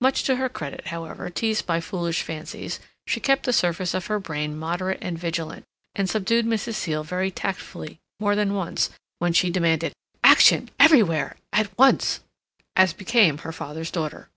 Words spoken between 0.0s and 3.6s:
Much to her credit, however teased by foolish fancies, she kept the